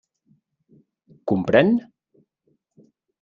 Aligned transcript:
Comprèn? 1.31 1.69